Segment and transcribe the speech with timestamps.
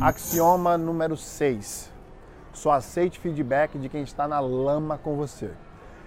[0.00, 1.92] Axioma número 6.
[2.54, 5.50] Só aceite feedback de quem está na lama com você.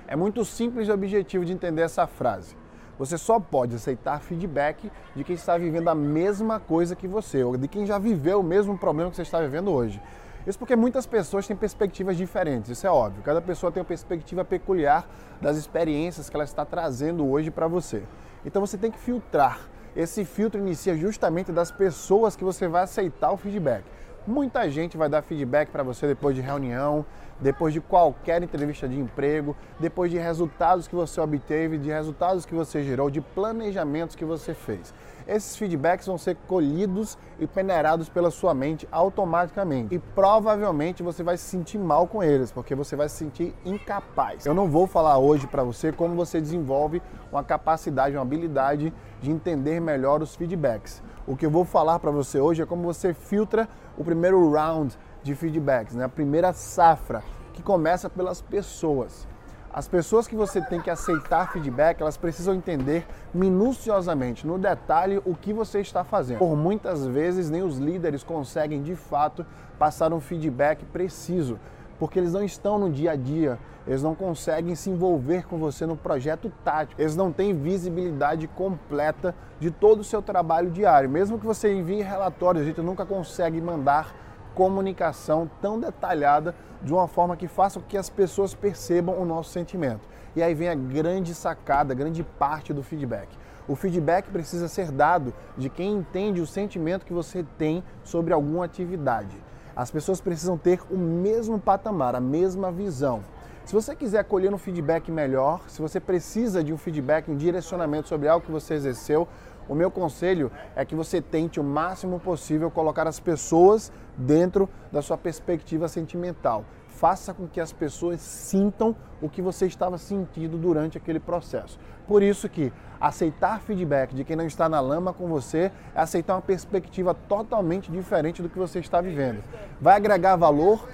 [0.08, 2.58] É muito simples e objetivo de entender essa frase.
[2.97, 7.56] Você só pode aceitar feedback de quem está vivendo a mesma coisa que você, ou
[7.56, 10.01] de quem já viveu o mesmo problema que você está vivendo hoje.
[10.47, 13.21] Isso porque muitas pessoas têm perspectivas diferentes, isso é óbvio.
[13.21, 15.07] Cada pessoa tem uma perspectiva peculiar
[15.39, 18.02] das experiências que ela está trazendo hoje para você.
[18.44, 19.59] Então você tem que filtrar
[19.95, 23.84] esse filtro inicia justamente das pessoas que você vai aceitar o feedback.
[24.26, 27.05] Muita gente vai dar feedback para você depois de reunião,
[27.41, 32.55] depois de qualquer entrevista de emprego, depois de resultados que você obteve, de resultados que
[32.55, 34.94] você gerou, de planejamentos que você fez.
[35.27, 39.94] Esses feedbacks vão ser colhidos e peneirados pela sua mente automaticamente.
[39.94, 44.46] E provavelmente você vai se sentir mal com eles, porque você vai se sentir incapaz.
[44.46, 49.32] Eu não vou falar hoje para você como você desenvolve uma capacidade, uma habilidade de
[49.32, 51.04] entender melhor os feedbacks.
[51.26, 54.98] O que eu vou falar para você hoje é como você filtra o primeiro round
[55.24, 56.04] de feedbacks, né?
[56.04, 59.26] a primeira safra, que começa pelas pessoas.
[59.71, 65.33] As pessoas que você tem que aceitar feedback, elas precisam entender minuciosamente, no detalhe, o
[65.33, 66.39] que você está fazendo.
[66.39, 69.45] Por muitas vezes, nem os líderes conseguem de fato
[69.79, 71.57] passar um feedback preciso,
[71.99, 75.86] porque eles não estão no dia a dia, eles não conseguem se envolver com você
[75.86, 81.09] no projeto tático, eles não têm visibilidade completa de todo o seu trabalho diário.
[81.09, 84.16] Mesmo que você envie relatórios, a gente nunca consegue mandar
[84.55, 89.52] comunicação tão detalhada de uma forma que faça com que as pessoas percebam o nosso
[89.52, 90.07] sentimento.
[90.35, 93.30] E aí vem a grande sacada, a grande parte do feedback.
[93.67, 98.66] O feedback precisa ser dado de quem entende o sentimento que você tem sobre alguma
[98.66, 99.38] atividade.
[99.75, 103.23] As pessoas precisam ter o mesmo patamar, a mesma visão.
[103.66, 108.07] Se você quiser colher um feedback melhor, se você precisa de um feedback, um direcionamento
[108.07, 109.27] sobre algo que você exerceu,
[109.67, 115.02] o meu conselho é que você tente o máximo possível colocar as pessoas dentro da
[115.02, 116.66] sua perspectiva sentimental.
[116.88, 121.79] Faça com que as pessoas sintam o que você estava sentindo durante aquele processo.
[122.07, 126.35] Por isso que aceitar feedback de quem não está na lama com você é aceitar
[126.35, 129.44] uma perspectiva totalmente diferente do que você está vivendo.
[129.81, 130.88] Vai agregar valor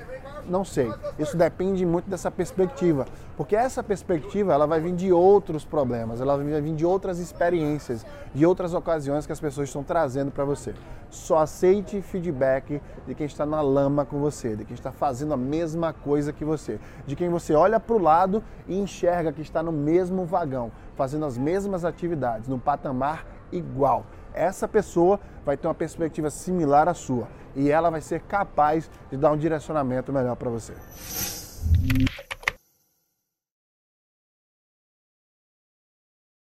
[0.50, 0.92] não sei.
[1.18, 3.06] Isso depende muito dessa perspectiva,
[3.38, 8.06] porque essa perspectiva ela vai vir de outros problemas, ela vai vir de outras experiências,
[8.34, 10.74] de outras ocasiões que as pessoas estão trazendo para você.
[11.10, 15.38] Só aceite feedback de quem está na lama com você, de quem está fazendo a
[15.38, 19.64] mesma coisa que você, de quem você olha para o lado e enxerga que está
[19.64, 25.74] no mesmo vagão, fazendo as mesmas atividades, no patamar igual essa pessoa vai ter uma
[25.74, 30.50] perspectiva similar à sua e ela vai ser capaz de dar um direcionamento melhor para
[30.50, 30.74] você.